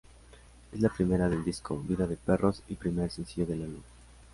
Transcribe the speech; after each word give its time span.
Es 0.71 0.81
la 0.81 0.89
primera 0.89 1.29
del 1.29 1.45
disco 1.45 1.77
"Vida 1.77 2.07
de 2.07 2.17
perros" 2.17 2.63
y 2.67 2.73
primer 2.73 3.11
sencillo 3.11 3.45
del 3.45 3.61
álbum. 3.65 3.83